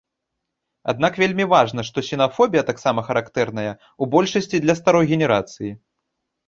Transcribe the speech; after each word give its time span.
Аднак 0.93 1.19
вельмі 1.23 1.45
важна, 1.53 1.85
што 1.91 2.05
сінафобія 2.09 2.63
таксама 2.71 3.07
характэрная 3.11 3.69
ў 3.69 4.03
большасці 4.17 4.57
для 4.67 4.73
старой 4.83 5.05
генерацыі. 5.17 5.71